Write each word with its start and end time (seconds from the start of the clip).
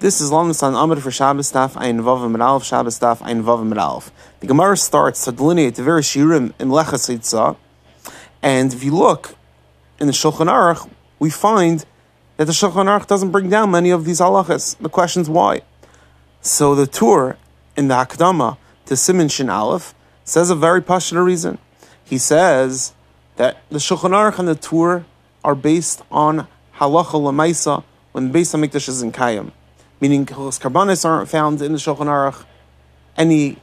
This 0.00 0.20
is 0.20 0.30
Lamas 0.30 0.62
on 0.62 0.76
Amid 0.76 1.02
for 1.02 1.10
Shabbos 1.10 1.50
Daf 1.50 1.76
Ein 1.76 1.98
Vav 2.02 2.20
Medalef 2.30 2.62
Shabbos 2.62 3.00
Daf 3.00 3.20
Ein 3.20 3.42
Vav 3.42 3.68
Medalef. 3.68 4.12
The 4.38 4.46
Gemara 4.46 4.76
starts 4.76 5.24
to 5.24 5.32
delineate 5.32 5.74
the 5.74 5.82
very 5.82 6.02
shirim 6.02 6.52
in 6.60 6.68
Lechas 6.68 7.12
Yitzah, 7.12 7.56
and 8.40 8.72
if 8.72 8.84
you 8.84 8.94
look 8.94 9.34
in 9.98 10.06
the 10.06 10.12
Shulchan 10.12 10.46
Aruch, 10.46 10.88
we 11.18 11.30
find 11.30 11.84
that 12.36 12.44
the 12.44 12.52
Shulchan 12.52 12.86
Aruch 12.86 13.08
doesn't 13.08 13.32
bring 13.32 13.50
down 13.50 13.72
many 13.72 13.90
of 13.90 14.04
these 14.04 14.20
halachas. 14.20 14.78
The 14.78 14.88
question 14.88 15.22
is 15.22 15.28
why. 15.28 15.62
So 16.42 16.76
the 16.76 16.86
Tur 16.86 17.36
in 17.76 17.88
the 17.88 17.94
Hakdama 17.94 18.56
to 18.86 18.94
Siman 18.94 19.28
Shin 19.28 19.50
Aleph 19.50 19.96
says 20.22 20.48
a 20.48 20.54
very 20.54 20.80
passionate 20.80 21.24
reason. 21.24 21.58
He 22.04 22.18
says 22.18 22.94
that 23.34 23.56
the 23.68 23.78
Shulchan 23.78 24.10
Aruch 24.10 24.38
and 24.38 24.46
the 24.46 24.54
Tur 24.54 25.06
are 25.42 25.56
based 25.56 26.02
on 26.08 26.46
halacha 26.76 27.20
lemaisa 27.20 27.82
when 28.12 28.30
the 28.30 28.38
Beis 28.38 28.54
Hamikdash 28.54 28.88
is 28.88 29.02
in 29.02 29.10
Kayim 29.10 29.50
meaning 30.00 30.26
karbanis 30.26 31.04
aren't 31.04 31.28
found 31.28 31.60
in 31.62 31.72
the 31.72 31.78
Shulchan 31.78 32.06
Aruch. 32.06 32.44
Any 33.16 33.58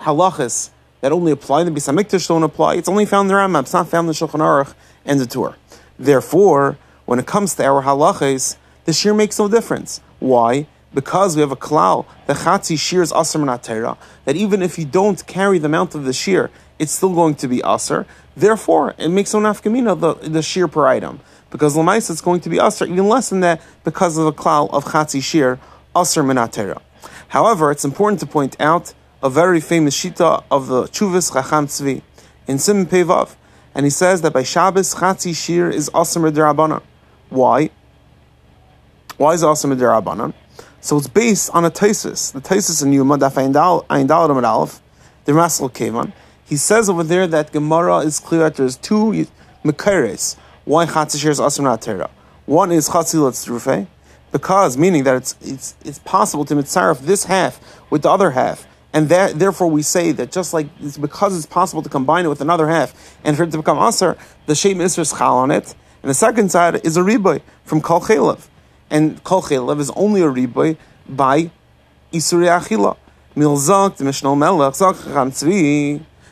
halachas 0.00 0.70
that 1.00 1.12
only 1.12 1.32
apply 1.32 1.62
in 1.62 1.72
the 1.72 1.80
Beis 1.80 1.92
Hamikdash 1.92 2.28
don't 2.28 2.42
apply. 2.42 2.74
It's 2.74 2.88
only 2.88 3.06
found 3.06 3.30
in 3.30 3.34
the 3.34 3.40
Rambam. 3.40 3.62
It's 3.62 3.72
not 3.72 3.88
found 3.88 4.06
in 4.06 4.08
the 4.08 4.12
Shulchan 4.12 4.40
Aruch 4.40 4.74
and 5.04 5.20
the 5.20 5.26
Tur. 5.26 5.56
Therefore, 5.98 6.78
when 7.06 7.18
it 7.18 7.26
comes 7.26 7.54
to 7.56 7.64
our 7.64 7.82
halachas, 7.82 8.56
the 8.84 8.92
shear 8.92 9.14
makes 9.14 9.38
no 9.38 9.48
difference. 9.48 10.00
Why? 10.20 10.66
Because 10.92 11.36
we 11.36 11.40
have 11.40 11.52
a 11.52 11.56
klal, 11.56 12.06
the 12.26 12.34
chatzi 12.34 12.78
shear 12.78 13.02
is 13.02 13.12
aser 13.12 13.38
minatera, 13.38 13.96
that 14.24 14.36
even 14.36 14.62
if 14.62 14.78
you 14.78 14.84
don't 14.84 15.24
carry 15.26 15.58
the 15.58 15.66
amount 15.66 15.94
of 15.94 16.04
the 16.04 16.12
shear, 16.12 16.50
it's 16.78 16.92
still 16.92 17.14
going 17.14 17.36
to 17.36 17.48
be 17.48 17.62
aser. 17.64 18.06
Therefore, 18.36 18.94
it 18.98 19.08
makes 19.08 19.32
no 19.32 19.40
nafkamina 19.40 20.00
the, 20.00 20.28
the 20.28 20.42
shear 20.42 20.66
per 20.66 20.86
item. 20.86 21.20
Because 21.50 21.76
lamais 21.76 22.10
it's 22.10 22.20
going 22.20 22.40
to 22.40 22.48
be 22.48 22.58
aser, 22.58 22.86
even 22.86 23.08
less 23.08 23.28
than 23.28 23.40
that, 23.40 23.60
because 23.84 24.18
of 24.18 24.26
a 24.26 24.32
klal 24.32 24.70
of 24.70 24.84
chatzi 24.86 25.22
shear 25.22 25.60
Aser 25.96 26.22
Minatera. 26.22 26.80
However, 27.28 27.70
it's 27.70 27.84
important 27.84 28.20
to 28.20 28.26
point 28.26 28.56
out 28.60 28.94
a 29.22 29.28
very 29.28 29.60
famous 29.60 29.96
shita 29.96 30.44
of 30.50 30.68
the 30.68 30.84
Chuvis 30.84 31.32
Chacham 31.32 31.66
Tzvi 31.66 32.02
in 32.46 32.58
Sim 32.58 32.86
Pevav, 32.86 33.34
and 33.74 33.86
he 33.86 33.90
says 33.90 34.22
that 34.22 34.32
by 34.32 34.42
Shabbos 34.42 34.94
Chatzi 34.94 35.34
Shir 35.34 35.68
is 35.68 35.90
Aser 35.94 36.20
Midirabanan. 36.20 36.82
Why? 37.28 37.70
Why 39.16 39.34
is 39.34 39.44
Aser 39.44 39.68
Midirabanan? 39.68 40.32
So 40.80 40.96
it's 40.96 41.08
based 41.08 41.50
on 41.54 41.64
a 41.64 41.70
Taisis. 41.70 42.32
The 42.32 42.40
Taisis 42.40 42.82
in 42.82 42.92
Yuma, 42.92 43.18
Daf 43.18 43.34
Ayin 43.34 44.44
Aleph, 44.44 44.80
the 45.24 45.32
Rasal 45.32 45.72
Kevan. 45.72 46.12
He 46.44 46.56
says 46.56 46.88
over 46.88 47.02
there 47.02 47.26
that 47.26 47.52
Gemara 47.52 47.98
is 47.98 48.18
clear 48.18 48.40
that 48.40 48.56
there's 48.56 48.76
two 48.76 49.26
Mekares. 49.64 50.36
Why 50.64 50.86
Chatzi 50.86 51.20
Shir 51.20 51.30
is 51.30 51.40
Aser 51.40 51.62
Minatera? 51.62 52.10
One 52.46 52.72
is 52.72 52.88
Chatzi 52.88 53.16
Letzrufe, 53.16 53.86
because 54.32 54.76
meaning 54.76 55.04
that 55.04 55.16
it's 55.16 55.36
it's 55.40 55.74
it's 55.84 55.98
possible 56.00 56.44
to 56.44 56.54
mitzaref 56.54 57.00
this 57.00 57.24
half 57.24 57.60
with 57.90 58.02
the 58.02 58.10
other 58.10 58.30
half, 58.32 58.66
and 58.92 59.08
that 59.08 59.38
therefore 59.38 59.68
we 59.68 59.82
say 59.82 60.12
that 60.12 60.32
just 60.32 60.52
like 60.54 60.68
it's 60.80 60.98
because 60.98 61.36
it's 61.36 61.46
possible 61.46 61.82
to 61.82 61.88
combine 61.88 62.24
it 62.24 62.28
with 62.28 62.40
another 62.40 62.68
half 62.68 63.18
and 63.24 63.36
for 63.36 63.44
it 63.44 63.50
to 63.50 63.56
become 63.56 63.78
aser, 63.78 64.16
the 64.46 64.54
shem 64.54 64.78
isra 64.78 65.00
is 65.00 65.12
chal 65.12 65.36
on 65.38 65.50
it, 65.50 65.74
and 66.02 66.10
the 66.10 66.14
second 66.14 66.50
side 66.50 66.84
is 66.84 66.96
a 66.96 67.00
riboy 67.00 67.40
from 67.64 67.80
kol 67.80 68.00
chelev, 68.00 68.48
and 68.90 69.22
kol 69.24 69.42
chelev 69.42 69.80
is 69.80 69.90
only 69.90 70.22
a 70.22 70.26
riboy 70.28 70.76
by 71.08 71.50
isuri 72.12 72.48
achila. 72.48 72.96
Milzak 73.36 73.96
the 73.96 74.04
Mishnah 74.04 74.34
Melech 74.34 74.74
Zak 74.74 74.96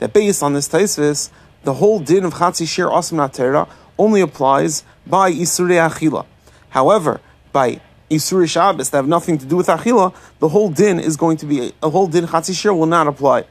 that 0.00 0.12
based 0.12 0.42
on 0.42 0.54
this 0.54 0.68
taisis, 0.68 1.30
the 1.62 1.74
whole 1.74 2.00
din 2.00 2.24
of 2.24 2.34
Chatzi 2.34 2.66
Shir 2.66 2.88
Asim 2.88 3.18
Natera 3.18 3.68
only 3.98 4.22
applies 4.22 4.82
by 5.06 5.30
Isuri 5.30 5.76
Achila. 5.76 6.26
However, 6.70 7.20
by 7.52 7.80
Isuri 8.10 8.48
Shabbos 8.48 8.90
that 8.90 8.98
have 8.98 9.08
nothing 9.08 9.38
to 9.38 9.46
do 9.46 9.56
with 9.56 9.68
Achila, 9.68 10.14
the 10.40 10.48
whole 10.48 10.68
din 10.68 10.98
is 10.98 11.16
going 11.16 11.36
to 11.38 11.46
be, 11.46 11.72
a 11.82 11.90
whole 11.90 12.08
din 12.08 12.26
Chatzishir 12.26 12.76
will 12.76 12.86
not 12.86 13.06
apply. 13.06 13.44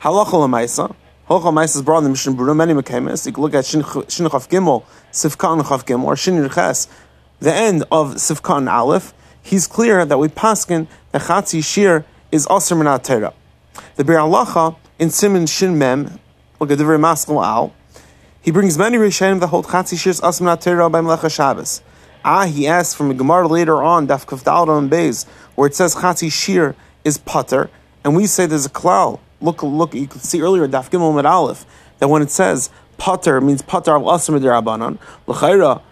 Halacha 0.00 0.32
Lamaisa. 0.32 0.94
Halacha 1.28 1.52
Lamaisa 1.52 1.76
is 1.76 1.82
brought 1.82 1.98
in 1.98 2.04
the 2.04 2.10
Mishnah 2.10 2.32
Berurah, 2.32 2.56
many 2.56 2.74
Mekemes. 2.74 3.26
You 3.26 3.32
can 3.32 3.42
look 3.42 3.54
at 3.54 3.64
Shin 3.64 3.82
Chav 3.82 4.48
Gimel, 4.48 4.82
Sifkan 5.12 5.62
Chav 5.62 5.84
Gimel, 5.84 6.04
or 6.04 6.16
Shin 6.16 6.48
Ches, 6.50 6.88
the 7.38 7.54
end 7.54 7.84
of 7.92 8.14
Sifkan 8.14 8.70
Aleph. 8.70 9.14
He's 9.40 9.66
clear 9.68 10.04
that 10.04 10.18
we 10.18 10.28
paskin 10.28 10.88
that 11.12 11.22
Chatzi 11.22 11.62
Shir 11.64 12.04
is 12.32 12.46
Aser 12.50 12.74
Menat. 12.74 13.32
The 13.94 14.04
Biur 14.04 14.18
Halacha 14.18 14.76
in 14.98 15.08
Siman 15.08 15.48
Shin 15.48 15.78
Mem, 15.78 16.18
look 16.58 16.72
at 16.72 16.78
the 16.78 16.84
very 16.84 16.98
Maskal 16.98 17.44
Al, 17.44 17.72
he 18.42 18.50
brings 18.50 18.76
many 18.76 18.96
Rishonim 18.96 19.38
that 19.40 19.48
hold 19.48 19.66
Chatzi 19.66 19.96
Shir 19.96 20.10
is 20.10 20.20
Aser 20.20 20.44
Menat 20.44 20.90
by 20.90 21.00
Melecha 21.00 21.32
Shabbos. 21.32 21.82
Ah, 22.24 22.46
he 22.46 22.66
asks 22.66 22.94
from 22.94 23.10
a 23.10 23.14
Gemara 23.14 23.48
later 23.48 23.82
on, 23.82 24.06
Daf 24.06 24.26
Kavdal 24.26 24.78
and 24.78 24.90
Beis, 24.90 25.26
where 25.54 25.66
it 25.66 25.74
says 25.74 25.94
Chatzi 25.94 26.30
Shir 26.30 26.74
is 27.04 27.16
putter, 27.16 27.70
and 28.04 28.14
we 28.14 28.26
say 28.26 28.46
there's 28.46 28.66
a 28.66 28.70
klal. 28.70 29.20
Look, 29.40 29.62
look, 29.62 29.94
you 29.94 30.06
can 30.06 30.20
see 30.20 30.42
earlier 30.42 30.68
Daf 30.68 30.90
Gimel 30.90 31.14
Med 31.14 31.24
Aleph 31.24 31.64
that 31.98 32.08
when 32.08 32.20
it 32.20 32.30
says 32.30 32.70
putter 32.98 33.40
means 33.40 33.62
putter 33.62 33.92
al 33.92 34.02
asr 34.02 34.38
midirabanan 34.38 34.98
l'chayra. 35.26 35.82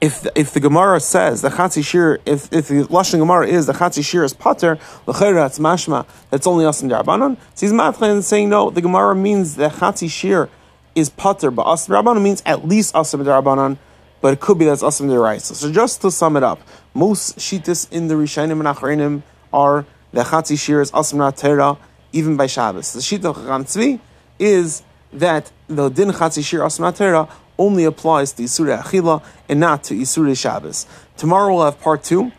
If 0.00 0.22
the, 0.22 0.32
if 0.38 0.52
the 0.52 0.60
Gemara 0.60 0.98
says 1.00 1.42
the 1.42 1.50
Chatzi 1.50 1.84
Shir, 1.84 2.20
if 2.24 2.52
if 2.52 2.68
the 2.68 2.84
Lashon 2.84 3.18
Gemara 3.18 3.46
is 3.46 3.66
the 3.66 3.74
Chatzi 3.74 4.04
Shir 4.04 4.24
is 4.24 4.34
putter 4.34 4.78
l'chayra, 5.06 5.46
it's 5.46 5.58
mashma 5.58 6.06
that's 6.30 6.46
only 6.46 6.64
asr 6.64 6.88
midirabanan. 6.88 7.36
So 7.54 7.66
he's 7.66 7.72
matchin 7.72 8.22
saying 8.22 8.48
no. 8.50 8.70
The 8.70 8.82
Gemara 8.82 9.14
means 9.14 9.56
the 9.56 9.68
Chatzi 9.68 10.10
Shir 10.10 10.48
is 10.94 11.08
putter, 11.08 11.50
but 11.50 11.66
asr 11.66 11.88
midirabanan 11.88 12.22
means 12.22 12.42
at 12.44 12.66
least 12.66 12.94
asr 12.94 13.22
midirabanan 13.22 13.78
but 14.20 14.32
it 14.32 14.40
could 14.40 14.58
be 14.58 14.64
that's 14.64 14.82
awesome 14.82 15.08
deraisa. 15.08 15.54
So 15.54 15.72
just 15.72 16.00
to 16.02 16.10
sum 16.10 16.36
it 16.36 16.42
up, 16.42 16.60
most 16.94 17.38
shitas 17.38 17.90
in 17.90 18.08
the 18.08 18.14
Rishonim 18.14 18.52
and 18.52 18.62
Achrenim 18.62 19.22
are 19.52 19.86
the 20.12 20.22
Chatzi 20.22 20.58
Shir 20.58 20.80
is 20.80 20.90
awesome 20.92 21.32
Tera, 21.32 21.78
even 22.12 22.36
by 22.36 22.46
Shabbos. 22.46 22.92
The 22.92 23.00
shita 23.00 23.24
of 23.26 24.10
is 24.38 24.82
that 25.12 25.50
the 25.68 25.88
din 25.88 26.10
Chatzi 26.10 26.44
Shir 26.44 26.62
awesome 26.62 26.92
Tera 26.92 27.28
only 27.58 27.84
applies 27.84 28.32
to 28.32 28.42
Yisuri 28.42 28.80
Achila 28.80 29.22
and 29.48 29.60
not 29.60 29.84
to 29.84 29.94
Yisuri 29.94 30.36
Shabbos. 30.36 30.86
Tomorrow 31.16 31.54
we'll 31.54 31.64
have 31.64 31.80
part 31.80 32.02
two, 32.02 32.32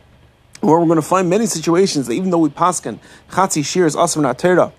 where 0.62 0.80
we're 0.80 0.86
going 0.86 0.96
to 0.96 1.02
find 1.02 1.30
many 1.30 1.46
situations 1.46 2.08
that 2.08 2.14
even 2.14 2.30
though 2.30 2.40
we 2.40 2.50
paskin 2.50 3.00
Chatzi 3.30 3.64
Shir 3.66 3.86
is 3.86 3.96
awesome 3.96 4.24
Tera, 4.36 4.74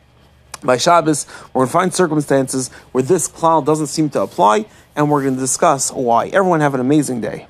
by 0.65 0.77
Shabbos, 0.77 1.27
we're 1.53 1.61
going 1.61 1.69
to 1.69 1.73
find 1.73 1.95
circumstances 1.95 2.69
where 2.93 3.03
this 3.03 3.27
cloud 3.27 3.67
doesn't 3.67 3.89
seem 3.89 4.11
to 4.11 4.23
apply, 4.23 4.67
and 4.97 5.11
we're 5.11 5.23
going 5.23 5.35
to 5.35 5.41
discuss 5.41 5.91
why. 5.93 6.29
Everyone 6.29 6.61
have 6.61 6.75
an 6.75 6.81
amazing 6.81 7.21
day. 7.21 7.47